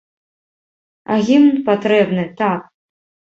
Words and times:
А 1.15 1.17
гімн 1.27 1.61
патрэбны, 1.69 2.23
так. 2.43 2.61